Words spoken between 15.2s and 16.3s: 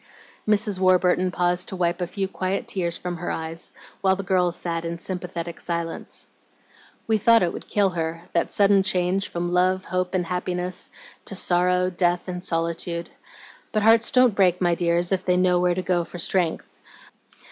they know where to go for